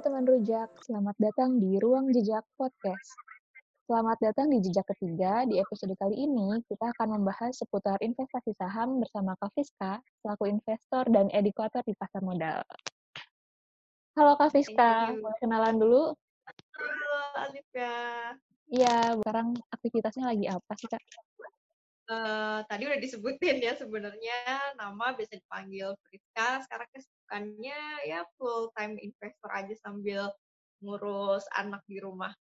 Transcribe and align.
teman 0.00 0.24
rujak, 0.24 0.72
selamat 0.80 1.12
datang 1.20 1.60
di 1.60 1.76
Ruang 1.76 2.08
Jejak 2.08 2.40
Podcast. 2.56 3.12
Selamat 3.84 4.16
datang 4.16 4.48
di 4.48 4.56
Jejak 4.64 4.88
Ketiga. 4.96 5.44
Di 5.44 5.60
episode 5.60 5.92
kali 6.00 6.24
ini, 6.24 6.56
kita 6.72 6.88
akan 6.96 7.20
membahas 7.20 7.52
seputar 7.52 8.00
investasi 8.00 8.56
saham 8.56 9.04
bersama 9.04 9.36
Kak 9.36 9.52
Fiska, 9.52 10.00
selaku 10.24 10.56
investor 10.56 11.04
dan 11.12 11.28
edukator 11.36 11.84
di 11.84 11.92
pasar 12.00 12.24
modal. 12.24 12.64
Halo 14.16 14.40
Kak 14.40 14.56
Fiska, 14.56 15.12
boleh 15.20 15.36
kenalan 15.36 15.76
dulu? 15.76 16.16
Halo 16.48 17.16
Alifia. 17.36 18.32
Iya, 18.72 19.20
sekarang 19.20 19.52
aktivitasnya 19.68 20.32
lagi 20.32 20.48
apa 20.48 20.72
sih 20.80 20.88
Kak? 20.88 21.02
Uh, 22.10 22.66
tadi 22.66 22.90
udah 22.90 22.98
disebutin 22.98 23.62
ya 23.62 23.78
sebenarnya 23.78 24.74
nama 24.74 25.14
bisa 25.14 25.38
dipanggil 25.38 25.94
Friska. 26.02 26.66
Sekarang 26.66 26.90
kesibukannya 26.90 27.80
ya 28.02 28.26
full 28.34 28.74
time 28.74 28.98
investor 28.98 29.50
aja 29.54 29.74
sambil 29.78 30.26
ngurus 30.82 31.46
anak 31.54 31.86
di 31.86 32.02
rumah. 32.02 32.34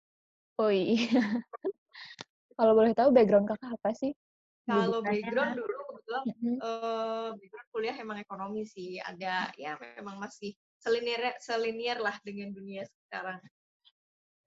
Oh 0.56 0.72
iya. 0.72 1.04
Kalau 2.56 2.72
boleh 2.72 2.96
tahu 2.96 3.12
background 3.12 3.44
kakak 3.44 3.76
apa 3.76 3.92
sih? 3.92 4.16
Kalau 4.64 5.04
background 5.04 5.60
dulu 5.60 5.78
kebetulan 5.92 6.24
uh, 6.64 7.28
background 7.36 7.68
kuliah 7.68 7.96
emang 8.00 8.18
ekonomi 8.24 8.64
sih. 8.64 8.96
Ada 9.04 9.52
ya 9.60 9.76
memang 10.00 10.16
masih 10.16 10.56
selinier 10.80 11.36
selinier 11.44 12.00
lah 12.00 12.16
dengan 12.24 12.56
dunia 12.56 12.88
sekarang. 12.88 13.36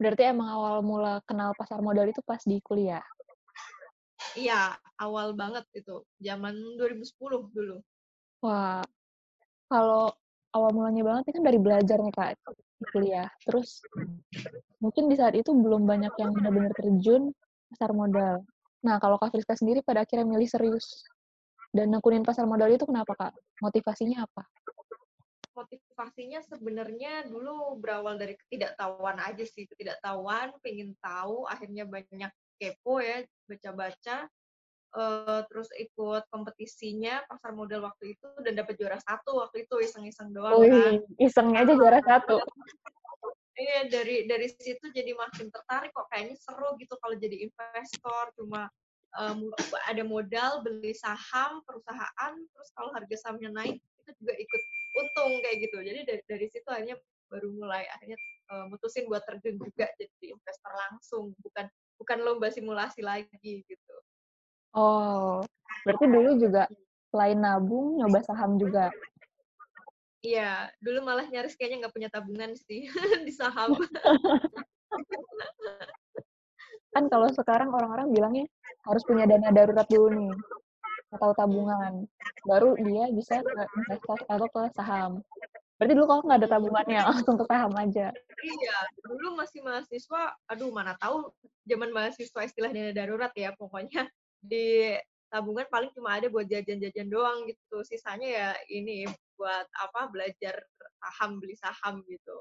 Berarti 0.02 0.34
emang 0.34 0.50
awal 0.50 0.82
mula 0.82 1.22
kenal 1.30 1.54
pasar 1.54 1.78
modal 1.78 2.10
itu 2.10 2.26
pas 2.26 2.42
di 2.42 2.58
kuliah? 2.66 3.06
Iya, 4.38 4.76
awal 5.02 5.36
banget 5.36 5.66
itu. 5.76 6.06
Zaman 6.22 6.56
2010 6.80 7.52
dulu. 7.52 7.78
Wah, 8.42 8.82
kalau 9.68 10.12
awal 10.52 10.72
mulanya 10.76 11.04
banget 11.04 11.36
kan 11.36 11.44
dari 11.46 11.60
belajar 11.60 11.98
nih 12.00 12.14
Kak, 12.16 12.36
di 12.56 12.86
kuliah. 12.92 13.30
Terus 13.44 13.84
mungkin 14.82 15.08
di 15.08 15.16
saat 15.16 15.38
itu 15.38 15.54
belum 15.54 15.86
banyak 15.86 16.14
yang 16.18 16.32
benar-benar 16.36 16.74
terjun 16.76 17.32
pasar 17.72 17.92
modal. 17.96 18.44
Nah, 18.82 18.98
kalau 18.98 19.22
Kak 19.22 19.32
Friska 19.32 19.54
sendiri 19.54 19.86
pada 19.86 20.04
akhirnya 20.04 20.26
milih 20.26 20.50
serius 20.50 21.06
dan 21.72 21.94
nekunin 21.94 22.26
pasar 22.26 22.50
modal 22.50 22.68
itu 22.68 22.84
kenapa 22.84 23.14
Kak? 23.16 23.34
Motivasinya 23.62 24.26
apa? 24.26 24.44
Motivasinya 25.52 26.40
sebenarnya 26.42 27.28
dulu 27.30 27.78
berawal 27.78 28.18
dari 28.18 28.34
ketidaktahuan 28.36 29.20
aja 29.22 29.44
sih, 29.46 29.68
ketidaktahuan, 29.70 30.56
pengen 30.64 30.98
tahu, 31.00 31.46
akhirnya 31.46 31.86
banyak 31.86 32.32
kepo 32.62 33.02
ya 33.02 33.26
baca-baca 33.50 34.30
uh, 34.94 35.42
terus 35.50 35.70
ikut 35.74 36.24
kompetisinya 36.30 37.26
pasar 37.26 37.58
modal 37.58 37.90
waktu 37.90 38.14
itu 38.14 38.30
dan 38.46 38.54
dapat 38.54 38.78
juara 38.78 39.02
satu 39.02 39.42
waktu 39.42 39.66
itu 39.66 39.76
iseng-iseng 39.82 40.30
doang 40.30 40.62
Wih, 40.62 40.70
kan. 40.70 40.96
isengnya 41.18 41.66
aja 41.66 41.74
juara 41.74 42.00
satu. 42.06 42.38
iya 43.62 43.90
dari 43.90 44.26
dari 44.26 44.48
situ 44.50 44.90
jadi 44.90 45.14
makin 45.14 45.50
tertarik 45.50 45.94
kok 45.94 46.10
kayaknya 46.10 46.38
seru 46.40 46.74
gitu 46.82 46.98
kalau 46.98 47.14
jadi 47.18 47.46
investor 47.46 48.34
cuma 48.34 48.66
um, 49.22 49.52
ada 49.86 50.02
modal 50.02 50.66
beli 50.66 50.96
saham 50.98 51.62
perusahaan 51.68 52.34
terus 52.38 52.70
kalau 52.74 52.90
harga 52.96 53.16
sahamnya 53.22 53.52
naik 53.54 53.78
itu 53.78 54.12
juga 54.18 54.34
ikut 54.34 54.62
untung 54.92 55.32
kayak 55.46 55.58
gitu. 55.68 55.78
Jadi 55.84 56.00
dari 56.08 56.22
dari 56.26 56.48
situ 56.50 56.70
hanya 56.74 56.96
baru 57.32 57.48
mulai 57.56 57.88
akhirnya 57.96 58.20
uh, 58.52 58.66
mutusin 58.68 59.08
buat 59.08 59.24
terjun 59.24 59.56
juga 59.56 59.88
jadi 59.96 60.36
investor 60.36 60.74
langsung 60.76 61.32
bukan 61.40 61.66
bukan 62.02 62.18
lomba 62.26 62.50
simulasi 62.50 63.06
lagi 63.06 63.62
gitu. 63.62 63.96
Oh, 64.74 65.46
berarti 65.86 66.06
dulu 66.10 66.42
juga 66.42 66.66
selain 67.14 67.38
nabung 67.38 68.02
nyoba 68.02 68.26
saham 68.26 68.58
juga. 68.58 68.90
Iya, 70.26 70.70
dulu 70.82 71.06
malah 71.06 71.30
nyaris 71.30 71.54
kayaknya 71.54 71.86
nggak 71.86 71.96
punya 71.98 72.10
tabungan 72.10 72.58
sih 72.58 72.90
di 73.28 73.34
saham. 73.34 73.78
kan 76.92 77.08
kalau 77.08 77.32
sekarang 77.32 77.72
orang-orang 77.72 78.12
bilangnya 78.12 78.46
harus 78.84 79.08
punya 79.08 79.24
dana 79.24 79.48
darurat 79.56 79.88
dulu 79.88 80.12
nih 80.12 80.34
atau 81.12 81.32
tabungan, 81.36 82.08
baru 82.48 82.76
dia 82.80 83.12
bisa 83.12 83.44
ke 83.44 83.62
investasi 83.84 84.26
atau 84.28 84.48
ke 84.48 84.62
saham. 84.76 85.12
Berarti 85.76 85.94
dulu 85.98 86.06
kalau 86.08 86.22
nggak 86.30 86.40
ada 86.46 86.50
tabungannya, 86.52 87.00
langsung 87.10 87.36
ke 87.42 87.46
saham 87.50 87.74
aja. 87.76 88.14
Iya, 88.46 88.78
dulu 89.04 89.36
masih 89.36 89.60
mahasiswa, 89.66 90.38
aduh 90.48 90.70
mana 90.72 90.94
tahu 91.02 91.34
zaman 91.68 91.90
mahasiswa 91.94 92.42
istilah 92.46 92.72
dana 92.74 92.92
darurat 92.94 93.34
ya, 93.38 93.54
pokoknya 93.54 94.10
di 94.42 94.98
tabungan 95.32 95.64
paling 95.72 95.92
cuma 95.96 96.20
ada 96.20 96.28
buat 96.28 96.50
jajan-jajan 96.50 97.08
doang 97.08 97.48
gitu. 97.48 97.86
Sisanya 97.88 98.30
ya 98.30 98.50
ini 98.68 99.08
buat 99.40 99.66
apa 99.80 100.12
belajar 100.12 100.60
saham, 101.00 101.40
beli 101.40 101.56
saham 101.58 102.04
gitu. 102.06 102.38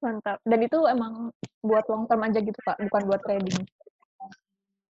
Mantap. 0.00 0.40
Dan 0.44 0.60
itu 0.64 0.78
emang 0.88 1.32
buat 1.60 1.84
long 1.88 2.08
term 2.08 2.24
aja 2.24 2.40
gitu, 2.40 2.56
Pak, 2.64 2.80
bukan 2.88 3.02
buat 3.08 3.20
trading. 3.24 3.60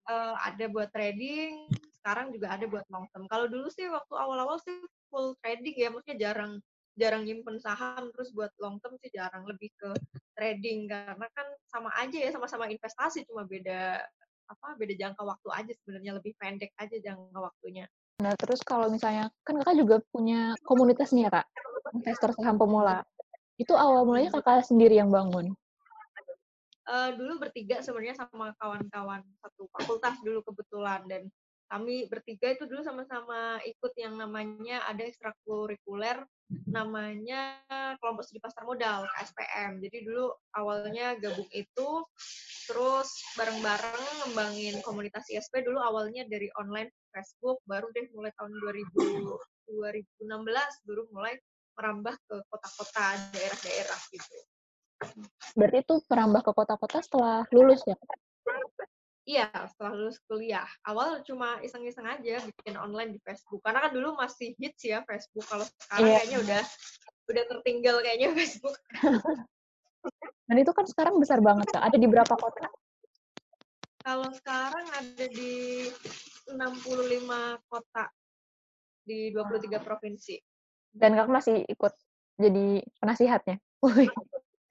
Uh, 0.10 0.34
ada 0.42 0.66
buat 0.70 0.90
trading, 0.90 1.70
sekarang 2.02 2.34
juga 2.34 2.58
ada 2.58 2.66
buat 2.66 2.86
long 2.90 3.06
term. 3.14 3.30
Kalau 3.30 3.46
dulu 3.46 3.70
sih 3.70 3.86
waktu 3.90 4.14
awal-awal 4.18 4.58
sih 4.62 4.74
full 5.10 5.38
trading 5.42 5.76
ya, 5.78 5.90
maksudnya 5.94 6.18
jarang 6.18 6.62
jarang 7.00 7.24
nyimpen 7.24 7.58
saham 7.64 8.12
terus 8.12 8.36
buat 8.36 8.52
long 8.60 8.76
term 8.84 9.00
sih 9.00 9.08
jarang 9.16 9.48
lebih 9.48 9.72
ke 9.80 9.90
trading 10.36 10.92
karena 10.92 11.28
kan 11.32 11.48
sama 11.70 11.94
aja 11.96 12.18
ya 12.18 12.30
sama-sama 12.34 12.66
investasi 12.68 13.24
cuma 13.30 13.46
beda 13.46 14.02
apa 14.50 14.68
beda 14.82 14.94
jangka 14.98 15.22
waktu 15.22 15.50
aja 15.54 15.72
sebenarnya 15.78 16.12
lebih 16.18 16.34
pendek 16.42 16.74
aja 16.76 16.98
jangka 16.98 17.38
waktunya. 17.38 17.86
Nah 18.20 18.34
terus 18.36 18.60
kalau 18.66 18.90
misalnya 18.90 19.30
kan 19.46 19.62
kakak 19.62 19.78
juga 19.78 19.96
punya 20.10 20.58
komunitas 20.66 21.14
nih 21.14 21.30
ya 21.30 21.32
kak 21.32 21.48
investor 21.94 22.34
saham 22.36 22.58
pemula 22.58 23.06
itu 23.62 23.76
awal 23.76 24.08
mulanya 24.08 24.34
kakak 24.34 24.66
sendiri 24.66 24.98
yang 24.98 25.14
bangun? 25.14 25.54
Uh, 26.90 27.14
dulu 27.14 27.46
bertiga 27.46 27.86
sebenarnya 27.86 28.18
sama 28.18 28.50
kawan-kawan 28.58 29.22
satu 29.46 29.70
fakultas 29.78 30.18
dulu 30.26 30.42
kebetulan 30.42 31.06
dan 31.06 31.30
kami 31.70 32.10
bertiga 32.10 32.50
itu 32.50 32.66
dulu 32.66 32.82
sama-sama 32.82 33.62
ikut 33.62 33.94
yang 33.94 34.18
namanya 34.18 34.82
ada 34.90 35.06
ekstrakurikuler 35.06 36.26
namanya 36.66 37.62
kelompok 38.02 38.26
studi 38.26 38.42
pasar 38.42 38.66
modal 38.66 39.06
KSPM. 39.06 39.78
Jadi 39.86 39.98
dulu 40.02 40.34
awalnya 40.58 41.14
gabung 41.22 41.46
itu 41.54 41.90
terus 42.66 43.10
bareng-bareng 43.38 44.06
ngembangin 44.26 44.82
komunitas 44.82 45.30
ISP 45.30 45.62
dulu 45.62 45.78
awalnya 45.82 46.26
dari 46.26 46.50
online 46.58 46.90
Facebook 47.14 47.62
baru 47.70 47.90
deh 47.94 48.10
mulai 48.14 48.34
tahun 48.38 48.54
2000 48.62 48.90
2016 49.70 50.86
baru 50.90 51.04
mulai 51.14 51.38
merambah 51.78 52.16
ke 52.26 52.36
kota-kota 52.50 53.06
daerah-daerah 53.32 54.00
gitu. 54.10 54.38
Berarti 55.56 55.78
itu 55.86 55.96
merambah 56.10 56.42
ke 56.44 56.52
kota-kota 56.52 56.98
setelah 57.06 57.46
lulus 57.54 57.86
ya? 57.86 57.96
Iya, 59.30 59.46
setelah 59.70 59.94
lulus 59.94 60.18
kuliah. 60.26 60.66
Awal 60.90 61.22
cuma 61.22 61.62
iseng-iseng 61.62 62.02
aja 62.02 62.42
bikin 62.50 62.74
online 62.82 63.14
di 63.14 63.22
Facebook. 63.22 63.62
Karena 63.62 63.86
kan 63.86 63.94
dulu 63.94 64.18
masih 64.18 64.58
hits 64.58 64.82
ya 64.82 65.06
Facebook. 65.06 65.46
Kalau 65.46 65.70
sekarang 65.70 66.10
yeah. 66.10 66.18
kayaknya 66.18 66.38
udah 66.42 66.64
udah 67.30 67.44
tertinggal 67.46 67.96
kayaknya 68.02 68.34
Facebook. 68.42 68.74
Dan 70.50 70.56
itu 70.58 70.72
kan 70.74 70.86
sekarang 70.90 71.22
besar 71.22 71.46
banget, 71.46 71.70
Kak. 71.70 71.94
Ada 71.94 71.98
di 72.02 72.10
berapa 72.10 72.34
kota? 72.34 72.74
Kalau 74.02 74.34
sekarang 74.34 74.86
ada 74.98 75.26
di 75.30 75.86
65 76.50 77.70
kota 77.70 78.06
di 79.06 79.30
23 79.30 79.78
provinsi. 79.86 80.42
Dan 80.90 81.14
Kak 81.14 81.30
masih 81.30 81.70
ikut 81.70 81.94
jadi 82.42 82.82
penasihatnya? 82.98 83.62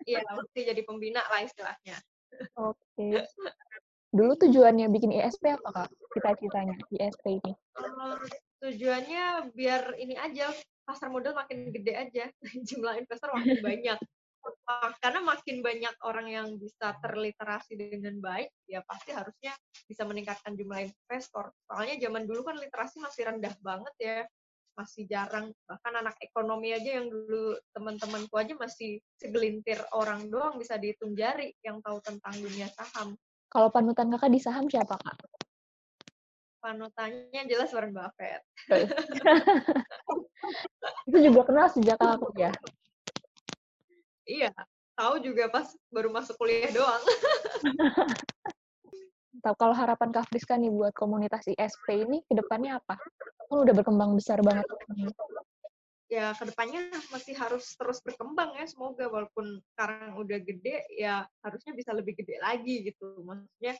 Iya, 0.03 0.27
masih 0.35 0.63
jadi 0.75 0.83
pembina 0.83 1.23
lah 1.31 1.47
istilahnya. 1.47 1.95
Oke. 2.59 2.75
Okay. 2.99 3.23
Dulu 4.09 4.33
tujuannya 4.41 4.89
bikin 4.89 5.13
ISP 5.13 5.53
apa 5.53 5.69
kak? 5.69 5.89
Cita-citanya 6.17 6.75
ISP 6.89 7.25
ini? 7.45 7.53
Tujuannya 8.59 9.53
biar 9.53 9.95
ini 10.01 10.17
aja 10.17 10.49
pasar 10.89 11.13
modal 11.13 11.37
makin 11.37 11.69
gede 11.69 11.93
aja, 11.93 12.25
jumlah 12.69 12.97
investor 12.97 13.29
makin 13.37 13.61
banyak. 13.69 13.99
Karena 15.05 15.21
makin 15.21 15.61
banyak 15.61 15.95
orang 16.09 16.27
yang 16.33 16.49
bisa 16.57 16.97
terliterasi 17.05 17.77
dengan 17.77 18.17
baik, 18.17 18.49
ya 18.65 18.81
pasti 18.89 19.13
harusnya 19.13 19.53
bisa 19.85 20.09
meningkatkan 20.09 20.57
jumlah 20.57 20.89
investor. 20.89 21.53
Soalnya 21.69 22.01
zaman 22.09 22.25
dulu 22.25 22.49
kan 22.49 22.57
literasi 22.57 22.97
masih 23.05 23.29
rendah 23.29 23.53
banget 23.61 23.95
ya, 24.01 24.19
masih 24.73 25.05
jarang. 25.05 25.53
Bahkan 25.69 25.93
anak 26.01 26.17
ekonomi 26.25 26.73
aja 26.73 26.97
yang 26.97 27.13
dulu 27.13 27.61
teman-temanku 27.77 28.33
aja 28.41 28.57
masih 28.57 29.05
segelintir 29.21 29.85
orang 29.93 30.33
doang 30.33 30.57
bisa 30.57 30.81
dihitung 30.81 31.13
jari 31.13 31.53
yang 31.61 31.85
tahu 31.85 32.01
tentang 32.01 32.33
dunia 32.41 32.73
saham. 32.73 33.13
Kalau 33.49 33.73
panutan 33.73 34.13
kakak 34.13 34.29
di 34.29 34.41
saham 34.41 34.69
siapa 34.69 35.01
kak? 35.01 35.17
Panutannya 36.61 37.43
jelas 37.49 37.73
Warren 37.73 37.97
Buffett. 37.97 38.45
itu 41.09 41.19
juga 41.33 41.41
kenal 41.49 41.73
sejak 41.73 41.97
aku 41.97 42.29
ya? 42.37 42.53
Iya, 44.29 44.53
tahu 44.93 45.25
juga 45.25 45.49
pas 45.49 45.73
baru 45.89 46.13
masuk 46.13 46.37
kuliah 46.37 46.69
doang. 46.69 47.01
Tahu 49.39 49.55
kalau 49.55 49.71
harapan 49.71 50.11
Kak 50.11 50.35
Friska 50.35 50.59
nih 50.59 50.67
buat 50.67 50.91
komunitas 50.99 51.47
ISP 51.47 52.03
ini 52.03 52.27
ke 52.27 52.35
depannya 52.35 52.83
apa? 52.83 52.99
Kan 53.47 53.63
udah 53.63 53.71
berkembang 53.71 54.19
besar 54.19 54.43
banget. 54.43 54.67
Ya 56.09 56.33
ke 56.33 56.49
depannya 56.49 56.89
masih 57.13 57.37
harus 57.37 57.77
terus 57.77 58.01
berkembang 58.01 58.57
ya 58.57 58.65
semoga 58.65 59.13
walaupun 59.13 59.61
sekarang 59.77 60.17
udah 60.17 60.41
gede 60.41 60.89
ya 60.97 61.29
harusnya 61.45 61.77
bisa 61.77 61.93
lebih 61.93 62.17
gede 62.17 62.41
lagi 62.41 62.89
gitu. 62.89 63.21
Maksudnya 63.21 63.77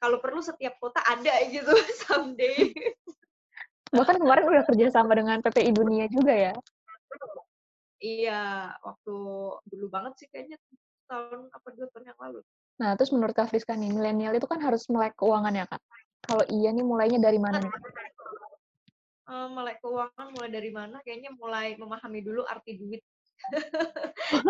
kalau 0.00 0.18
perlu 0.18 0.40
setiap 0.40 0.80
kota 0.80 1.04
ada 1.04 1.36
gitu 1.54 1.72
someday. 2.08 2.72
Bahkan 3.92 4.16
kemarin 4.18 4.44
udah 4.48 4.64
kerja 4.66 4.86
sama 4.90 5.14
dengan 5.14 5.38
PPI 5.44 5.70
Dunia 5.76 6.08
juga 6.08 6.32
ya. 6.32 6.52
Iya 8.00 8.72
waktu 8.80 9.16
dulu 9.68 9.86
banget 9.88 10.12
sih 10.20 10.28
kayaknya 10.32 10.56
tahun 11.08 11.48
apa 11.52 11.68
dua 11.76 11.86
tahun 11.92 12.04
yang 12.12 12.18
lalu. 12.18 12.40
Nah 12.80 12.92
terus 12.96 13.12
menurut 13.12 13.32
Kak 13.36 13.52
Friska 13.52 13.76
nih 13.76 13.92
milenial 13.92 14.36
itu 14.36 14.48
kan 14.48 14.60
harus 14.64 14.88
melek 14.88 15.16
keuangan 15.16 15.52
ya 15.52 15.64
Kak? 15.68 15.80
Kalau 16.24 16.44
iya 16.50 16.72
nih 16.72 16.84
mulainya 16.84 17.20
dari 17.20 17.36
mana 17.36 17.60
nih 17.60 17.72
uh, 19.28 19.48
melek 19.52 19.78
keuangan 19.82 20.32
mulai 20.34 20.50
dari 20.50 20.70
mana? 20.70 20.96
Kayaknya 21.02 21.30
mulai 21.36 21.74
memahami 21.78 22.20
dulu 22.22 22.42
arti 22.46 22.78
duit. 22.78 23.02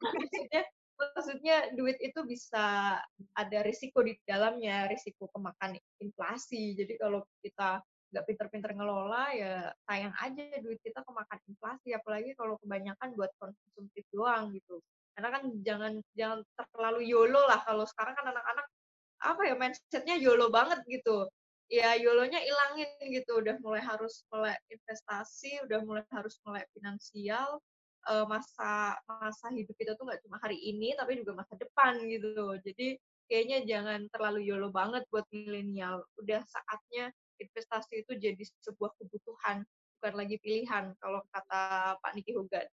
maksudnya, 0.00 0.62
maksudnya 0.96 1.56
duit 1.76 1.98
itu 2.00 2.20
bisa 2.24 2.96
ada 3.36 3.58
risiko 3.62 4.00
di 4.00 4.16
dalamnya, 4.24 4.88
risiko 4.88 5.28
kemakan 5.30 5.76
inflasi. 6.00 6.72
Jadi 6.72 6.96
kalau 6.96 7.20
kita 7.44 7.82
nggak 8.08 8.24
pinter-pinter 8.24 8.72
ngelola 8.72 9.36
ya 9.36 9.68
sayang 9.84 10.16
aja 10.16 10.40
duit 10.64 10.80
kita 10.80 11.04
kemakan 11.04 11.38
inflasi 11.44 11.92
apalagi 11.92 12.32
kalau 12.40 12.56
kebanyakan 12.64 13.12
buat 13.12 13.28
konsumtif 13.36 14.04
doang 14.08 14.48
gitu 14.56 14.80
karena 15.12 15.28
kan 15.28 15.42
jangan 15.60 15.92
jangan 16.16 16.40
terlalu 16.72 17.04
yolo 17.04 17.44
lah 17.44 17.60
kalau 17.68 17.84
sekarang 17.84 18.16
kan 18.16 18.32
anak-anak 18.32 18.66
apa 19.18 19.42
ya 19.44 19.54
mindsetnya 19.60 20.16
yolo 20.16 20.48
banget 20.48 20.80
gitu 20.88 21.28
ya 21.68 22.00
yolonya 22.00 22.40
ilangin 22.40 22.88
gitu 23.12 23.44
udah 23.44 23.60
mulai 23.60 23.84
harus 23.84 24.24
mulai 24.32 24.56
investasi 24.72 25.60
udah 25.68 25.84
mulai 25.84 26.04
harus 26.08 26.40
mulai 26.48 26.64
finansial 26.72 27.60
uh, 28.08 28.24
masa 28.24 28.96
masa 29.04 29.52
hidup 29.52 29.76
kita 29.76 29.92
tuh 30.00 30.08
nggak 30.08 30.24
cuma 30.24 30.40
hari 30.40 30.56
ini 30.56 30.96
tapi 30.96 31.20
juga 31.20 31.44
masa 31.44 31.60
depan 31.60 32.00
gitu 32.08 32.56
jadi 32.64 32.96
kayaknya 33.28 33.58
jangan 33.68 34.08
terlalu 34.08 34.48
yolo 34.48 34.72
banget 34.72 35.04
buat 35.12 35.28
milenial 35.28 36.00
udah 36.16 36.40
saatnya 36.48 37.12
investasi 37.36 38.02
itu 38.02 38.16
jadi 38.16 38.40
sebuah 38.64 38.96
kebutuhan 38.96 39.68
bukan 39.98 40.14
lagi 40.14 40.38
pilihan 40.40 40.94
kalau 41.02 41.20
kata 41.34 41.98
Pak 41.98 42.12
Niki 42.14 42.32
Hogan. 42.32 42.66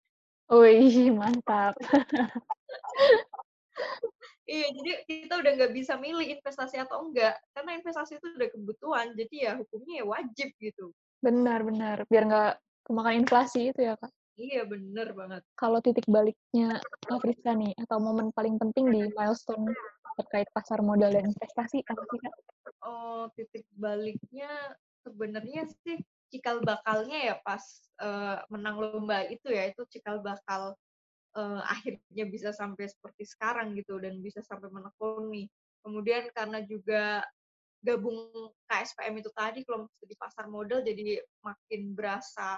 Wih, 0.46 1.10
mantap. 1.10 1.74
Iya, 4.46 4.68
jadi 4.78 4.92
kita 5.10 5.34
udah 5.42 5.52
nggak 5.58 5.74
bisa 5.74 5.98
milih 5.98 6.38
investasi 6.38 6.78
atau 6.78 7.02
enggak, 7.02 7.34
karena 7.58 7.82
investasi 7.82 8.22
itu 8.22 8.28
udah 8.38 8.50
kebutuhan, 8.54 9.08
jadi 9.18 9.36
ya 9.42 9.52
hukumnya 9.58 9.94
ya 10.02 10.06
wajib 10.06 10.50
gitu. 10.62 10.94
Benar, 11.26 11.66
benar. 11.66 11.98
Biar 12.06 12.24
nggak 12.30 12.54
kemakan 12.86 13.26
inflasi 13.26 13.74
itu 13.74 13.82
ya, 13.82 13.98
Kak? 13.98 14.14
Iya, 14.38 14.70
bener 14.70 15.18
banget. 15.18 15.42
Kalau 15.58 15.82
titik 15.82 16.06
baliknya 16.06 16.78
Kak 17.10 17.26
Friska 17.26 17.58
nih, 17.58 17.74
atau 17.82 17.98
momen 17.98 18.30
paling 18.38 18.62
penting 18.62 18.94
di 18.94 19.02
milestone 19.18 19.74
terkait 20.22 20.46
pasar 20.54 20.80
modal 20.86 21.10
dan 21.10 21.26
investasi, 21.26 21.82
apa 21.90 22.04
sih, 22.06 22.20
Kak? 22.22 22.34
Oh, 22.86 23.26
titik 23.34 23.66
baliknya 23.74 24.78
sebenarnya 25.02 25.66
sih 25.82 25.98
cikal 26.30 26.62
bakalnya 26.62 27.34
ya 27.34 27.36
pas 27.42 27.62
uh, 27.98 28.46
menang 28.54 28.78
lomba 28.78 29.26
itu 29.26 29.50
ya, 29.50 29.74
itu 29.74 29.82
cikal 29.90 30.22
bakal 30.22 30.78
uh, 31.36 31.62
akhirnya 31.68 32.26
bisa 32.28 32.50
sampai 32.56 32.88
seperti 32.88 33.28
sekarang 33.28 33.76
gitu 33.76 34.00
dan 34.00 34.20
bisa 34.24 34.40
sampai 34.42 34.72
menekuni. 34.72 35.52
Kemudian 35.86 36.32
karena 36.34 36.64
juga 36.66 37.22
gabung 37.86 38.34
KSPM 38.66 39.22
itu 39.22 39.30
tadi 39.38 39.62
kelompok 39.62 39.94
studi 39.94 40.18
pasar 40.18 40.50
modal 40.50 40.82
jadi 40.82 41.22
makin 41.46 41.94
berasa 41.94 42.58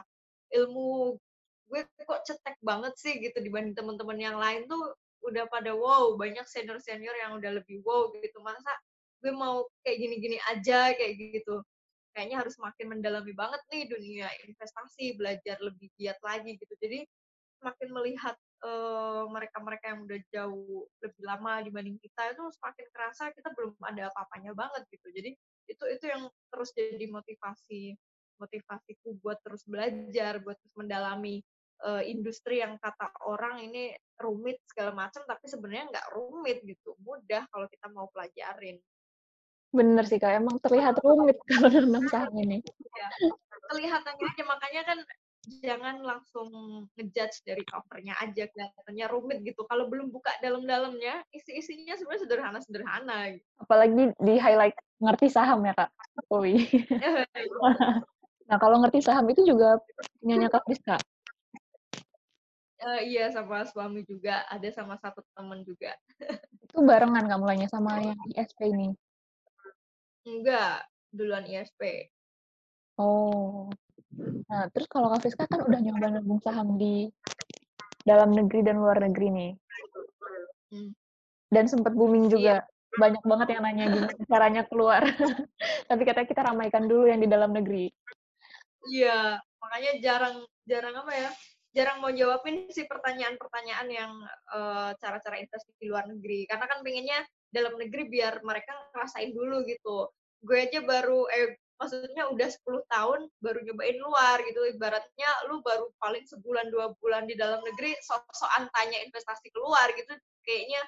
ilmu. 0.56 1.20
Gue 1.68 1.84
kok 2.08 2.24
cetek 2.24 2.56
banget 2.64 2.96
sih 2.96 3.20
gitu 3.20 3.44
dibanding 3.44 3.76
teman-teman 3.76 4.16
yang 4.16 4.40
lain 4.40 4.64
tuh 4.72 4.96
udah 5.28 5.44
pada 5.52 5.76
wow 5.76 6.16
banyak 6.16 6.48
senior 6.48 6.80
senior 6.80 7.12
yang 7.20 7.36
udah 7.36 7.60
lebih 7.60 7.84
wow 7.84 8.08
gitu. 8.16 8.40
Masa 8.40 8.72
gue 9.20 9.34
mau 9.36 9.68
kayak 9.84 10.00
gini-gini 10.00 10.40
aja 10.48 10.96
kayak 10.96 11.20
gitu. 11.20 11.60
Kayaknya 12.16 12.38
harus 12.48 12.56
makin 12.58 12.98
mendalami 12.98 13.36
banget 13.36 13.62
nih 13.68 13.84
dunia 13.92 14.32
investasi 14.48 15.20
belajar 15.20 15.60
lebih 15.60 15.92
giat 16.00 16.18
lagi 16.24 16.56
gitu. 16.56 16.74
Jadi 16.80 17.04
makin 17.60 17.90
melihat 17.92 18.40
mereka-mereka 19.30 19.86
uh, 19.86 19.90
yang 19.94 20.02
udah 20.10 20.20
jauh 20.34 20.90
lebih 21.06 21.24
lama 21.24 21.62
dibanding 21.62 21.98
kita 22.02 22.34
itu 22.34 22.44
semakin 22.58 22.86
kerasa 22.90 23.30
kita 23.30 23.54
belum 23.54 23.78
ada 23.86 24.10
apa-apanya 24.10 24.52
banget 24.58 24.84
gitu. 24.90 25.08
Jadi 25.14 25.32
itu 25.70 25.84
itu 25.94 26.06
yang 26.10 26.26
terus 26.50 26.74
jadi 26.74 27.06
motivasi 27.06 27.94
motivasiku 28.38 29.18
buat 29.22 29.38
terus 29.46 29.66
belajar, 29.66 30.42
buat 30.42 30.58
terus 30.58 30.76
mendalami 30.78 31.42
uh, 31.86 32.02
industri 32.06 32.62
yang 32.62 32.78
kata 32.82 33.10
orang 33.26 33.62
ini 33.66 33.94
rumit 34.18 34.62
segala 34.70 34.94
macam, 34.94 35.26
tapi 35.26 35.46
sebenarnya 35.50 35.90
nggak 35.94 36.08
rumit 36.14 36.62
gitu, 36.66 36.98
mudah 37.02 37.46
kalau 37.50 37.66
kita 37.70 37.88
mau 37.94 38.10
pelajarin. 38.14 38.78
Bener 39.74 40.06
sih 40.08 40.18
kak, 40.18 40.38
emang 40.38 40.58
terlihat 40.64 40.98
rumit 41.02 41.38
kalau 41.50 41.70
dalam 41.70 42.06
saham 42.10 42.34
ini. 42.40 42.62
Ya, 42.98 43.10
kelihatannya 43.74 44.26
aja 44.26 44.44
makanya 44.48 44.82
kan 44.86 44.98
jangan 45.48 46.04
langsung 46.04 46.48
ngejudge 47.00 47.48
dari 47.48 47.64
covernya 47.64 48.20
aja 48.20 48.46
kelihatannya 48.52 49.06
rumit 49.08 49.40
gitu. 49.48 49.64
Kalau 49.66 49.88
belum 49.88 50.12
buka 50.12 50.32
dalam-dalamnya, 50.44 51.24
isi-isinya 51.32 51.96
sebenarnya 51.96 52.24
sederhana-sederhana. 52.28 53.18
Gitu. 53.40 53.48
Apalagi 53.64 54.04
di 54.20 54.36
highlight 54.36 54.76
ngerti 55.00 55.28
saham 55.32 55.64
ya 55.64 55.74
kak. 55.74 55.90
Ui. 56.36 56.60
nah 58.50 58.58
kalau 58.60 58.80
ngerti 58.84 59.04
saham 59.04 59.28
itu 59.32 59.48
juga 59.48 59.80
punyanya 60.20 60.52
kak 60.52 60.68
Priska. 60.68 60.98
Uh, 62.78 63.02
iya 63.02 63.34
sama 63.34 63.66
suami 63.66 64.06
juga, 64.06 64.46
ada 64.54 64.70
sama 64.70 65.02
satu 65.02 65.26
teman 65.34 65.66
juga. 65.66 65.98
itu 66.68 66.78
barengan 66.86 67.26
nggak 67.26 67.42
mulainya 67.42 67.68
sama 67.74 67.98
yang 68.04 68.20
ISP 68.38 68.70
ini? 68.70 68.94
Enggak, 70.28 70.86
duluan 71.10 71.48
ISP. 71.50 72.12
Oh, 73.02 73.72
Nah, 74.48 74.66
terus 74.74 74.88
kalau 74.90 75.14
Kak 75.14 75.22
Friska 75.22 75.46
kan 75.46 75.62
udah 75.62 75.80
nyoba 75.80 76.18
nabung 76.18 76.42
saham 76.42 76.76
di 76.76 77.10
dalam 78.02 78.34
negeri 78.34 78.66
dan 78.66 78.82
luar 78.82 78.98
negeri 79.04 79.28
nih. 79.30 79.52
Hmm. 80.74 80.92
Dan 81.52 81.66
sempat 81.70 81.94
booming 81.94 82.32
juga. 82.32 82.64
Iya. 82.64 82.76
Banyak 82.98 83.24
banget 83.30 83.48
yang 83.54 83.62
nanya 83.62 83.86
gimana 83.94 84.14
caranya 84.26 84.64
keluar. 84.66 85.02
Tapi 85.90 86.02
katanya 86.02 86.28
kita 86.28 86.42
ramaikan 86.50 86.90
dulu 86.90 87.06
yang 87.06 87.22
di 87.22 87.30
dalam 87.30 87.54
negeri. 87.54 87.92
Iya, 88.88 89.38
makanya 89.60 89.92
jarang 90.02 90.36
jarang 90.66 90.96
apa 91.06 91.14
ya? 91.14 91.30
Jarang 91.76 92.02
mau 92.02 92.10
jawabin 92.10 92.66
sih 92.74 92.90
pertanyaan-pertanyaan 92.90 93.88
yang 93.92 94.12
uh, 94.50 94.98
cara-cara 94.98 95.38
investasi 95.38 95.78
di 95.78 95.92
luar 95.92 96.10
negeri. 96.10 96.48
Karena 96.50 96.66
kan 96.66 96.82
pengennya 96.82 97.22
dalam 97.54 97.78
negeri 97.78 98.10
biar 98.10 98.42
mereka 98.42 98.74
ngerasain 98.96 99.30
dulu 99.36 99.62
gitu. 99.68 100.10
Gue 100.42 100.66
aja 100.66 100.82
baru 100.82 101.28
eh 101.30 101.60
maksudnya 101.78 102.26
udah 102.30 102.50
10 102.50 102.94
tahun 102.94 103.20
baru 103.42 103.60
nyobain 103.64 103.98
luar 104.02 104.38
gitu. 104.46 104.62
Ibaratnya 104.74 105.30
lu 105.50 105.62
baru 105.62 105.90
paling 106.02 106.26
sebulan 106.26 106.74
dua 106.74 106.94
bulan 107.02 107.30
di 107.30 107.38
dalam 107.38 107.62
negeri 107.62 107.94
sok-sokan 108.02 108.70
tanya 108.74 109.00
investasi 109.06 109.54
keluar 109.54 109.88
gitu 109.94 110.14
kayaknya 110.44 110.82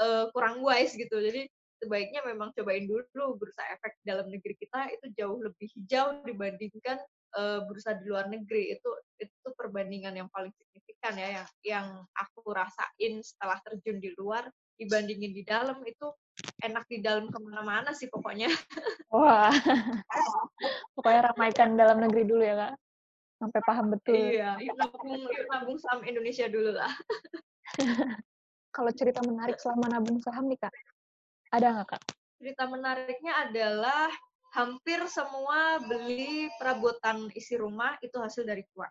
uh, 0.00 0.28
kurang 0.36 0.60
wise 0.60 0.94
gitu. 0.94 1.16
Jadi 1.16 1.48
sebaiknya 1.80 2.24
memang 2.24 2.52
cobain 2.56 2.88
dulu 2.88 3.36
bursa 3.36 3.64
efek 3.76 4.00
dalam 4.04 4.28
negeri 4.32 4.56
kita 4.56 4.88
itu 4.92 5.12
jauh 5.16 5.40
lebih 5.40 5.68
hijau 5.76 6.24
dibandingkan 6.24 6.96
uh, 7.34 7.66
bursa 7.66 7.98
di 7.98 8.06
luar 8.06 8.30
negeri 8.30 8.76
itu 8.76 8.90
itu 9.18 9.48
perbandingan 9.58 10.14
yang 10.14 10.28
paling 10.30 10.54
signifikan 10.54 11.18
ya 11.18 11.28
yang 11.42 11.48
yang 11.64 11.86
aku 12.14 12.46
rasain 12.54 13.24
setelah 13.24 13.58
terjun 13.66 13.98
di 13.98 14.14
luar 14.14 14.46
dibandingin 14.76 15.32
di 15.32 15.42
dalam 15.42 15.80
itu 15.82 16.06
enak 16.60 16.84
di 16.88 17.00
dalam 17.00 17.32
ke 17.32 17.38
mana-mana 17.40 17.96
sih 17.96 18.12
pokoknya. 18.12 18.52
Wah, 19.08 19.48
pokoknya 20.96 21.32
ramaikan 21.32 21.74
dalam 21.80 22.04
negeri 22.04 22.28
dulu 22.28 22.44
ya 22.44 22.54
kak, 22.60 22.72
sampai 23.40 23.60
paham 23.64 23.86
betul. 23.96 24.16
Iya, 24.16 24.60
yuk 24.60 24.76
nabung, 24.76 25.20
yuk 25.32 25.46
nabung 25.48 25.76
saham 25.80 26.00
Indonesia 26.04 26.46
dulu 26.48 26.76
lah. 26.76 26.92
Kalau 28.76 28.92
cerita 28.92 29.24
menarik 29.24 29.56
selama 29.56 29.88
nabung 29.88 30.20
saham 30.20 30.44
nih 30.52 30.60
kak, 30.60 30.74
ada 31.56 31.66
nggak 31.72 31.88
kak? 31.96 32.02
Cerita 32.36 32.68
menariknya 32.68 33.48
adalah 33.48 34.12
hampir 34.56 35.04
semua 35.12 35.76
beli 35.84 36.48
perabotan 36.56 37.28
isi 37.36 37.60
rumah 37.60 38.00
itu 38.00 38.16
hasil 38.16 38.48
dari 38.48 38.64
cuan. 38.72 38.88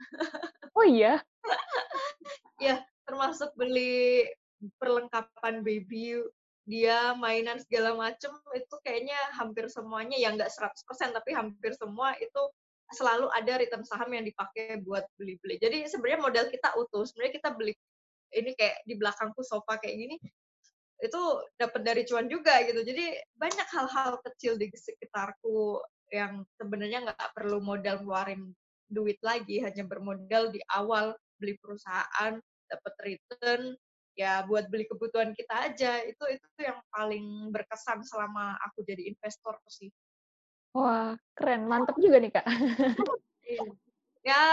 oh 0.78 0.86
iya? 0.88 1.20
ya, 2.56 2.80
termasuk 3.04 3.52
beli 3.52 4.24
perlengkapan 4.80 5.60
baby 5.60 6.24
dia 6.62 7.12
mainan 7.18 7.58
segala 7.58 7.92
macem 7.98 8.30
itu 8.54 8.74
kayaknya 8.86 9.18
hampir 9.34 9.66
semuanya 9.66 10.14
ya 10.14 10.30
nggak 10.30 10.46
100% 10.46 11.10
tapi 11.10 11.34
hampir 11.34 11.74
semua 11.74 12.14
itu 12.22 12.38
selalu 12.94 13.26
ada 13.34 13.58
return 13.58 13.82
saham 13.82 14.14
yang 14.14 14.22
dipakai 14.22 14.78
buat 14.84 15.02
beli-beli. 15.18 15.58
Jadi 15.58 15.88
sebenarnya 15.88 16.20
modal 16.22 16.44
kita 16.52 16.76
utuh. 16.76 17.02
Sebenarnya 17.08 17.34
kita 17.40 17.50
beli 17.56 17.72
ini 18.32 18.52
kayak 18.56 18.84
di 18.88 18.94
belakangku 18.96 19.44
sofa 19.44 19.76
kayak 19.80 19.96
gini 19.96 20.16
itu 21.02 21.22
dapat 21.58 21.82
dari 21.82 22.02
cuan 22.06 22.30
juga 22.30 22.62
gitu. 22.62 22.86
Jadi 22.86 23.18
banyak 23.34 23.68
hal-hal 23.74 24.22
kecil 24.22 24.54
di 24.54 24.70
sekitarku 24.70 25.82
yang 26.14 26.46
sebenarnya 26.56 27.10
nggak 27.10 27.34
perlu 27.34 27.58
modal 27.58 27.98
keluarin 28.06 28.54
duit 28.86 29.18
lagi, 29.24 29.58
hanya 29.64 29.82
bermodal 29.82 30.54
di 30.54 30.62
awal 30.70 31.16
beli 31.40 31.58
perusahaan, 31.58 32.38
dapat 32.70 32.94
return, 33.02 33.74
ya 34.14 34.44
buat 34.46 34.70
beli 34.70 34.86
kebutuhan 34.86 35.34
kita 35.34 35.74
aja. 35.74 35.92
Itu 36.06 36.22
itu 36.30 36.46
yang 36.62 36.78
paling 36.94 37.50
berkesan 37.50 38.06
selama 38.06 38.54
aku 38.70 38.86
jadi 38.86 39.10
investor 39.10 39.58
sih. 39.66 39.90
Wah, 40.72 41.18
keren. 41.36 41.68
Mantap 41.68 41.98
juga 42.00 42.22
nih, 42.22 42.32
Kak. 42.32 42.46
Iya. 43.42 43.68
Ya, 44.22 44.44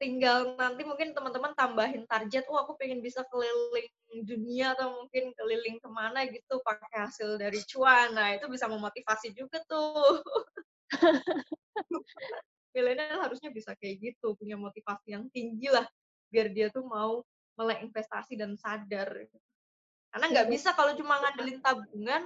tinggal 0.00 0.56
nanti 0.56 0.82
mungkin 0.82 1.12
teman-teman 1.12 1.52
tambahin 1.52 2.08
target, 2.08 2.48
oh 2.48 2.56
aku 2.56 2.74
pengen 2.80 3.04
bisa 3.04 3.20
keliling 3.28 3.86
dunia 4.24 4.72
atau 4.72 5.04
mungkin 5.04 5.30
keliling 5.36 5.76
ke 5.76 5.88
mana 5.92 6.24
gitu 6.26 6.58
pakai 6.64 7.06
hasil 7.06 7.36
dari 7.36 7.60
cuan. 7.68 8.16
Nah, 8.16 8.32
itu 8.34 8.48
bisa 8.48 8.64
memotivasi 8.66 9.36
juga 9.36 9.60
tuh. 9.68 10.24
Milenial 12.74 13.20
harusnya 13.20 13.52
bisa 13.52 13.76
kayak 13.76 14.00
gitu, 14.00 14.34
punya 14.40 14.56
motivasi 14.56 15.12
yang 15.12 15.28
tinggi 15.30 15.68
lah, 15.68 15.84
biar 16.32 16.48
dia 16.54 16.72
tuh 16.72 16.86
mau 16.86 17.20
melek 17.60 17.84
investasi 17.84 18.40
dan 18.40 18.56
sadar. 18.56 19.10
Karena 20.10 20.26
nggak 20.32 20.46
Iya. 20.48 20.52
bisa 20.54 20.70
kalau 20.74 20.96
cuma 20.96 21.20
ngandelin 21.20 21.60
tabungan, 21.60 22.22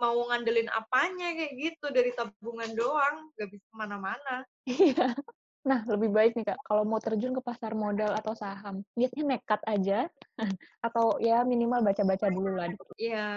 mau 0.00 0.16
ngandelin 0.32 0.70
apanya 0.72 1.34
kayak 1.36 1.52
gitu, 1.60 1.86
dari 1.92 2.10
tabungan 2.16 2.72
doang, 2.72 3.28
nggak 3.36 3.48
bisa 3.52 3.64
ke 3.68 3.76
mana-mana. 3.76 4.36
Iya. 4.64 5.12
Nah, 5.60 5.84
lebih 5.84 6.08
baik 6.08 6.32
nih, 6.40 6.46
Kak, 6.48 6.60
kalau 6.64 6.88
mau 6.88 6.96
terjun 6.96 7.36
ke 7.36 7.42
pasar 7.44 7.76
modal 7.76 8.16
atau 8.16 8.32
saham, 8.32 8.80
niatnya 8.96 9.36
nekat 9.36 9.60
aja 9.68 10.08
atau 10.86 11.20
ya 11.20 11.44
minimal 11.44 11.84
baca-baca 11.84 12.32
dulu 12.32 12.56
lah? 12.56 12.72
Iya, 13.00 13.28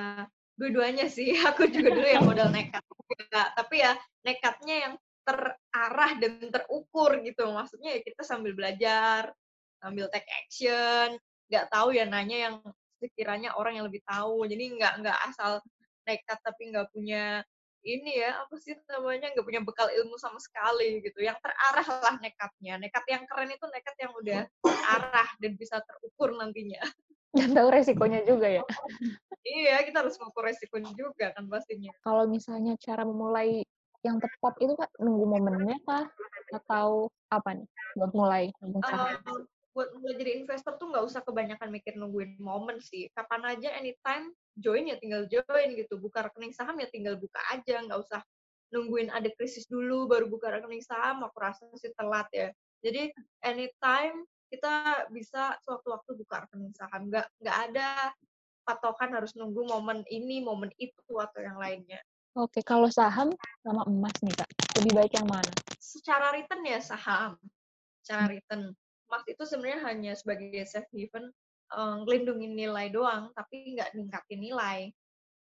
dua-duanya 0.56 1.12
sih. 1.12 1.36
Aku 1.52 1.68
juga 1.68 1.92
dulu 1.92 2.08
yang 2.08 2.24
modal 2.24 2.48
nekat 2.52 2.84
juga, 3.12 3.52
tapi 3.60 3.84
ya 3.84 4.00
nekatnya 4.24 4.76
yang 4.88 4.94
terarah 5.24 6.12
dan 6.20 6.48
terukur 6.48 7.20
gitu. 7.24 7.44
Maksudnya 7.52 8.00
ya 8.00 8.02
kita 8.04 8.24
sambil 8.24 8.56
belajar, 8.56 9.36
sambil 9.84 10.08
take 10.08 10.28
action, 10.32 11.20
nggak 11.52 11.68
tahu 11.68 11.92
ya 11.92 12.08
nanya 12.08 12.38
yang 12.50 12.56
sekiranya 13.04 13.52
orang 13.60 13.84
yang 13.84 13.86
lebih 13.92 14.00
tahu. 14.08 14.48
Jadi 14.48 14.80
nggak 14.80 14.94
nggak 15.04 15.18
asal 15.28 15.60
nekat 16.08 16.40
tapi 16.40 16.72
nggak 16.72 16.88
punya 16.92 17.44
ini 17.84 18.24
ya, 18.24 18.44
apa 18.44 18.56
sih 18.64 18.74
namanya, 18.88 19.32
nggak 19.36 19.46
punya 19.46 19.62
bekal 19.62 19.88
ilmu 19.92 20.16
sama 20.16 20.40
sekali 20.40 21.04
gitu. 21.04 21.20
Yang 21.20 21.44
terarah 21.44 21.88
lah 22.02 22.16
nekatnya. 22.24 22.80
Nekat 22.80 23.06
yang 23.12 23.24
keren 23.28 23.52
itu 23.52 23.66
nekat 23.68 23.96
yang 24.00 24.12
udah 24.16 24.42
terarah 24.64 25.30
dan 25.38 25.52
bisa 25.60 25.84
terukur 25.84 26.32
nantinya. 26.36 26.82
Dan 27.38 27.50
tahu 27.58 27.74
resikonya 27.74 28.22
juga 28.24 28.46
ya? 28.46 28.62
Iya, 29.42 29.82
kita 29.90 30.06
harus 30.06 30.16
mengukur 30.22 30.46
resikonya 30.46 30.94
juga 30.94 31.34
kan 31.34 31.50
pastinya. 31.50 31.90
Kalau 32.06 32.30
misalnya 32.30 32.78
cara 32.78 33.04
memulai 33.04 33.66
yang 34.06 34.22
tepat 34.22 34.54
itu, 34.62 34.74
Kak, 34.78 34.92
nunggu 35.02 35.26
momennya 35.26 35.82
kah? 35.82 36.06
Atau 36.54 37.10
apa 37.34 37.58
nih 37.58 37.68
buat 37.98 38.12
mulai? 38.14 38.54
Eee, 38.62 39.14
buat 39.74 39.90
mulai 39.98 40.16
jadi 40.22 40.32
investor 40.38 40.78
tuh 40.78 40.94
nggak 40.94 41.06
usah 41.06 41.22
kebanyakan 41.26 41.74
mikir 41.74 41.98
nungguin 41.98 42.38
momen 42.38 42.78
sih. 42.78 43.10
Kapan 43.18 43.58
aja 43.58 43.74
anytime 43.74 44.30
join 44.54 44.86
ya 44.86 44.98
tinggal 45.02 45.26
join 45.26 45.74
gitu. 45.74 45.98
Buka 45.98 46.30
rekening 46.30 46.54
saham 46.54 46.78
ya 46.78 46.88
tinggal 46.94 47.18
buka 47.18 47.42
aja, 47.50 47.82
nggak 47.82 48.00
usah 48.00 48.22
nungguin 48.74 49.14
ada 49.14 49.30
krisis 49.38 49.70
dulu 49.70 50.10
baru 50.10 50.30
buka 50.30 50.50
rekening 50.50 50.82
saham, 50.82 51.26
aku 51.26 51.38
rasa 51.38 51.66
sih 51.78 51.94
telat 51.94 52.26
ya. 52.34 52.50
Jadi 52.86 53.14
anytime 53.46 54.26
kita 54.54 55.10
bisa 55.10 55.58
sewaktu-waktu 55.66 56.12
buka 56.22 56.46
rekening 56.46 56.74
saham, 56.78 57.10
nggak 57.10 57.26
nggak 57.42 57.58
ada 57.70 58.14
patokan 58.64 59.14
harus 59.14 59.34
nunggu 59.34 59.66
momen 59.66 60.06
ini, 60.08 60.40
momen 60.40 60.70
itu, 60.78 61.14
atau 61.18 61.40
yang 61.42 61.58
lainnya. 61.60 62.00
Oke, 62.34 62.66
kalau 62.66 62.90
saham 62.90 63.30
sama 63.62 63.86
emas 63.86 64.16
nih, 64.26 64.34
Kak, 64.34 64.50
lebih 64.82 64.92
baik 64.98 65.14
yang 65.14 65.30
mana? 65.30 65.52
Secara 65.78 66.34
return 66.34 66.66
ya 66.66 66.82
saham, 66.82 67.38
secara 68.02 68.26
return. 68.32 68.74
Emas 69.14 69.30
itu 69.30 69.46
sebenarnya 69.46 69.80
hanya 69.94 70.14
sebagai 70.18 70.66
safe 70.66 70.90
haven, 70.90 71.30
ngelindungin 72.02 72.58
nilai 72.58 72.90
doang, 72.90 73.30
tapi 73.38 73.78
nggak 73.78 73.94
ningkatin 73.94 74.42
nilai. 74.42 74.90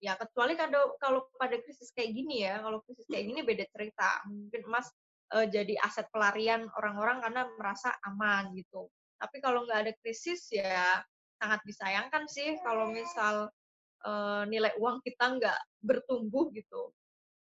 Ya 0.02 0.18
kecuali 0.18 0.58
kado 0.58 0.98
kalau 0.98 1.30
pada 1.38 1.54
krisis 1.62 1.94
kayak 1.94 2.10
gini 2.10 2.42
ya, 2.42 2.58
kalau 2.66 2.82
krisis 2.82 3.06
kayak 3.06 3.30
gini 3.30 3.40
beda 3.46 3.62
cerita. 3.70 4.26
Mungkin 4.26 4.66
emas, 4.66 4.90
eee, 5.38 5.46
jadi 5.54 5.78
aset 5.86 6.10
pelarian 6.10 6.66
orang-orang 6.74 7.22
karena 7.22 7.46
merasa 7.54 7.94
aman 8.10 8.50
gitu. 8.58 8.90
Tapi 9.22 9.38
kalau 9.38 9.62
nggak 9.70 9.86
ada 9.86 9.92
krisis 10.02 10.50
ya 10.50 11.06
sangat 11.38 11.62
disayangkan 11.62 12.26
sih 12.26 12.58
kalau 12.66 12.90
misal, 12.90 13.54
eee, 14.02 14.42
nilai 14.50 14.74
uang 14.82 14.98
kita 15.06 15.38
nggak 15.38 15.60
bertumbuh 15.86 16.50
gitu. 16.58 16.90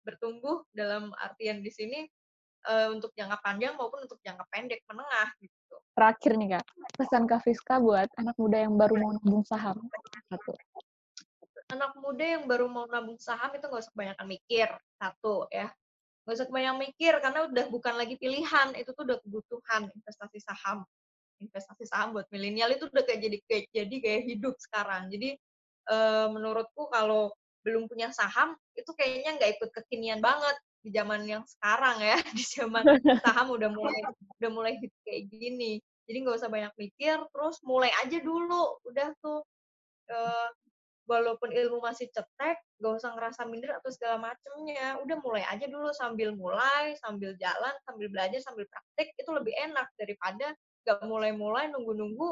Bertumbuh 0.05 0.69
dalam 0.77 1.13
artian 1.17 1.65
di 1.65 1.73
sini, 1.73 2.05
untuk 2.93 3.09
jangka 3.17 3.41
panjang 3.41 3.73
maupun 3.73 4.05
untuk 4.05 4.21
jangka 4.21 4.45
pendek, 4.53 4.85
menengah 4.85 5.33
gitu. 5.41 5.60
Terakhir 5.91 6.39
nih, 6.39 6.49
Kak, 6.55 6.65
pesan 6.95 7.23
Kak 7.27 7.43
Friska 7.43 7.75
buat 7.83 8.07
anak 8.15 8.35
muda 8.39 8.63
yang 8.63 8.79
baru 8.79 8.95
mau 8.95 9.11
nabung 9.11 9.43
saham, 9.43 9.75
satu. 10.31 10.55
Anak 11.75 11.91
muda 11.99 12.23
yang 12.23 12.47
baru 12.47 12.71
mau 12.71 12.87
nabung 12.87 13.19
saham 13.19 13.51
itu 13.51 13.67
nggak 13.67 13.83
usah 13.83 13.91
kebanyakan 13.91 14.27
mikir, 14.31 14.67
satu 14.95 15.51
ya. 15.51 15.67
Nggak 16.23 16.35
usah 16.39 16.47
kebanyakan 16.47 16.79
mikir 16.79 17.13
karena 17.19 17.39
udah 17.43 17.65
bukan 17.67 17.93
lagi 17.99 18.15
pilihan, 18.15 18.67
itu 18.79 18.89
tuh 18.95 19.03
udah 19.03 19.17
kebutuhan 19.19 19.81
investasi 19.91 20.39
saham. 20.39 20.87
Investasi 21.43 21.83
saham 21.83 22.15
buat 22.15 22.27
milenial 22.31 22.71
itu 22.71 22.87
udah 22.87 23.03
kayak 23.03 23.19
jadi 23.27 23.37
kayak 23.51 23.65
jadi 23.75 23.95
gaya 23.99 24.21
hidup 24.31 24.55
sekarang. 24.63 25.11
Jadi, 25.11 25.35
eee, 25.91 26.25
menurutku 26.31 26.87
kalau 26.87 27.35
belum 27.67 27.91
punya 27.91 28.15
saham, 28.15 28.55
itu 28.79 28.89
kayaknya 28.95 29.35
nggak 29.35 29.59
ikut 29.59 29.69
kekinian 29.75 30.23
banget 30.23 30.55
di 30.81 30.89
zaman 30.93 31.21
yang 31.29 31.43
sekarang 31.45 31.97
ya, 32.01 32.17
di 32.37 32.43
zaman 32.45 32.85
saham 33.25 33.47
udah 33.53 33.69
mulai 33.73 34.01
udah 34.41 34.49
mulai 34.51 34.73
kayak 35.05 35.23
gini. 35.31 35.79
Jadi 36.09 36.17
nggak 36.25 36.37
usah 36.41 36.51
banyak 36.51 36.73
mikir, 36.75 37.17
terus 37.31 37.57
mulai 37.63 37.91
aja 38.03 38.17
dulu, 38.19 38.81
udah 38.89 39.09
tuh, 39.23 39.41
eee, 40.11 40.47
walaupun 41.09 41.49
ilmu 41.51 41.79
masih 41.83 42.07
cetek, 42.13 42.57
nggak 42.81 42.93
usah 42.99 43.11
ngerasa 43.17 43.41
minder 43.49 43.71
atau 43.79 43.89
segala 43.93 44.17
macemnya. 44.31 44.97
Udah 45.03 45.17
mulai 45.21 45.43
aja 45.47 45.65
dulu, 45.67 45.91
sambil 45.95 46.33
mulai, 46.37 46.95
sambil 47.03 47.35
jalan, 47.41 47.73
sambil 47.87 48.07
belajar, 48.13 48.39
sambil 48.43 48.65
praktik, 48.69 49.13
itu 49.17 49.29
lebih 49.33 49.53
enak 49.59 49.87
daripada 49.99 50.53
nggak 50.87 50.99
mulai-mulai, 51.05 51.69
nunggu-nunggu, 51.73 52.29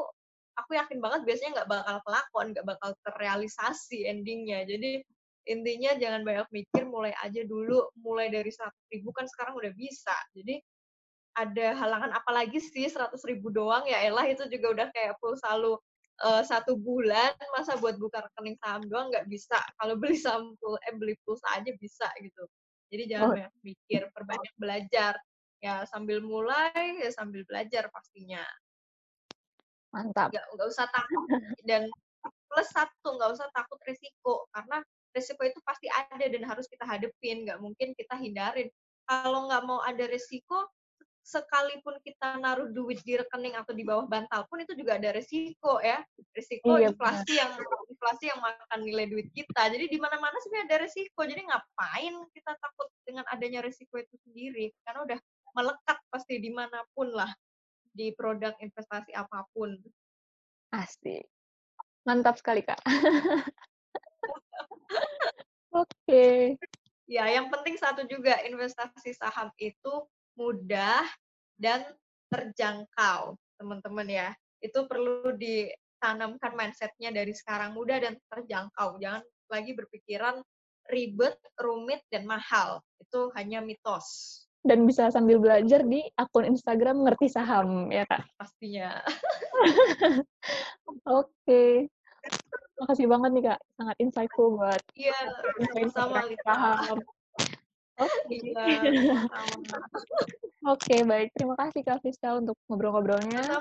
aku 0.58 0.70
yakin 0.76 0.98
banget 1.04 1.20
biasanya 1.28 1.50
nggak 1.62 1.70
bakal 1.70 1.96
kelakon, 2.06 2.46
nggak 2.54 2.66
bakal 2.66 2.90
terrealisasi 3.06 3.98
ending-nya. 4.10 4.66
Jadi 4.66 5.02
intinya 5.48 5.94
jangan 5.98 6.22
banyak 6.26 6.48
mikir, 6.52 6.84
mulai 6.88 7.12
aja 7.24 7.42
dulu, 7.46 7.88
mulai 8.00 8.28
dari 8.32 8.50
Rp100.000 8.52 9.10
kan 9.16 9.26
sekarang 9.30 9.54
udah 9.60 9.72
bisa. 9.76 10.14
Jadi 10.36 10.60
ada 11.38 11.74
halangan 11.78 12.12
apa 12.16 12.30
lagi 12.34 12.58
sih 12.62 12.86
Rp100.000 12.90 13.48
doang, 13.54 13.84
ya 13.88 14.02
elah 14.06 14.26
itu 14.28 14.46
juga 14.50 14.68
udah 14.76 14.88
kayak 14.94 15.16
pulsa 15.22 15.54
lu, 15.58 15.76
eee, 16.24 16.42
1 16.46 16.76
bulan, 16.80 17.32
masa 17.56 17.76
buat 17.80 17.96
buka 18.00 18.24
rekening 18.28 18.56
saham 18.62 18.82
doang 18.90 19.08
nggak 19.14 19.26
bisa. 19.30 19.58
Kalau 19.80 19.96
beli 20.00 20.16
saham 20.20 20.54
pul 20.60 20.76
eh, 20.86 20.94
beli 20.96 21.14
pulsa 21.26 21.48
aja 21.58 21.72
bisa 21.78 22.08
gitu. 22.22 22.44
Jadi 22.92 23.04
jangan 23.10 23.28
Oh. 23.28 23.36
banyak 23.36 23.52
mikir, 23.66 24.08
perbanyak 24.14 24.54
belajar. 24.60 25.14
Ya 25.64 25.84
sambil 25.88 26.20
mulai, 26.24 27.00
ya 27.02 27.10
sambil 27.14 27.42
belajar 27.48 27.88
pastinya. 27.94 28.42
Mantap. 29.92 30.32
Nggak 30.32 30.44
nggak 30.54 30.68
usah 30.72 30.86
takut 30.94 31.30
dan 31.66 31.82
plus 32.50 32.68
satu, 32.70 33.08
nggak 33.18 33.30
usah 33.36 33.48
takut 33.54 33.78
resiko, 33.86 34.46
karena 34.54 34.78
resiko 35.10 35.42
itu 35.42 35.58
pasti 35.66 35.86
ada 35.90 36.26
dan 36.26 36.42
harus 36.46 36.66
kita 36.70 36.86
hadepin, 36.86 37.46
nggak 37.46 37.58
mungkin 37.58 37.94
kita 37.94 38.14
hindarin. 38.18 38.70
Kalau 39.06 39.50
nggak 39.50 39.62
mau 39.66 39.82
ada 39.82 40.06
resiko, 40.06 40.70
sekalipun 41.20 42.00
kita 42.02 42.40
naruh 42.40 42.72
duit 42.72 42.98
di 43.04 43.14
rekening 43.14 43.54
atau 43.54 43.76
di 43.76 43.84
bawah 43.84 44.08
bantal 44.08 44.48
pun 44.48 44.64
itu 44.64 44.72
juga 44.74 44.96
ada 44.96 45.12
resiko 45.14 45.78
ya. 45.78 46.00
Resiko 46.32 46.80
Iya, 46.80 46.90
benar. 46.90 46.90
inflasi 46.94 47.32
yang 47.36 47.52
inflasi 47.86 48.24
yang 48.32 48.40
makan 48.40 48.80
nilai 48.82 49.06
duit 49.06 49.28
kita. 49.36 49.68
Jadi 49.68 49.86
di 49.86 49.98
mana-mana 50.00 50.34
sebenarnya 50.42 50.66
ada 50.66 50.78
resiko. 50.88 51.20
Jadi 51.22 51.42
ngapain 51.44 52.14
kita 52.32 52.52
takut 52.58 52.88
dengan 53.04 53.24
adanya 53.28 53.60
resiko 53.62 54.00
itu 54.00 54.14
sendiri? 54.26 54.72
Karena 54.82 55.06
udah 55.06 55.18
melekat 55.54 55.98
pasti 56.08 56.38
di 56.38 56.50
mana 56.50 56.82
pun 56.94 57.10
lah, 57.12 57.30
di 57.90 58.14
produk 58.14 58.54
investasi 58.58 59.12
apa 59.14 59.44
pun. 59.52 59.76
Asik. 60.70 61.26
Mantap 62.06 62.40
sekali, 62.40 62.64
Kak. 62.64 62.80
Oke. 65.70 66.58
Ya, 67.10 67.26
yang 67.26 67.50
penting 67.50 67.74
satu 67.78 68.06
juga, 68.06 68.38
investasi 68.46 69.14
saham 69.14 69.50
itu 69.58 70.06
mudah 70.38 71.02
dan 71.58 71.82
terjangkau, 72.30 73.34
teman-teman 73.58 74.06
ya. 74.06 74.28
Itu 74.62 74.86
perlu 74.86 75.34
ditanamkan 75.34 76.54
mindset-nya 76.54 77.10
dari 77.10 77.34
sekarang, 77.34 77.74
mudah 77.74 77.98
dan 77.98 78.14
terjangkau. 78.30 79.02
Jangan 79.02 79.22
lagi 79.50 79.74
berpikiran 79.74 80.38
ribet, 80.90 81.38
rumit, 81.58 82.02
dan 82.10 82.26
mahal. 82.26 82.82
Itu 83.02 83.30
hanya 83.34 83.62
mitos 83.62 84.06
Dan 84.60 84.84
bisa 84.84 85.08
sambil 85.08 85.40
belajar 85.40 85.82
di 85.82 86.04
akun 86.20 86.44
Instagram 86.44 87.02
Ngerti 87.02 87.32
Saham, 87.32 87.88
ya, 87.88 88.04
Kak? 88.04 88.28
pastinya. 88.36 89.00
Oke. 91.08 91.88
Makasih 92.80 93.06
banget 93.12 93.30
nih, 93.36 93.44
Kak, 93.52 93.60
sangat 93.76 93.96
insightful 94.00 94.56
buat 94.56 94.80
Iya, 94.96 95.20
sama-sama, 95.68 96.20
saham. 96.40 96.98
Oke. 98.00 98.36
Iya, 98.56 98.80
sama-sama. 99.28 99.76
Oke, 100.60 100.96
baik. 101.04 101.28
Terima 101.36 101.56
kasih 101.56 101.80
Kak 101.84 102.00
Friska 102.00 102.36
untuk 102.40 102.56
ngobrol-ngobrolnya. 102.68 103.60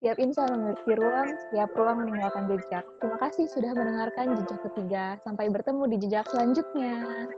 Setiap 0.00 0.18
insan 0.18 0.48
memiliki 0.56 0.92
ruang, 0.98 1.28
setiap 1.48 1.70
ruang 1.78 1.96
meninggalkan 2.02 2.44
jejak. 2.50 2.84
Terima 2.98 3.18
kasih 3.22 3.44
sudah 3.52 3.70
mendengarkan 3.76 4.36
jejak 4.40 4.60
ketiga. 4.72 5.16
Sampai 5.20 5.52
bertemu 5.52 5.84
di 5.92 5.96
jejak 6.02 6.26
selanjutnya. 6.32 7.28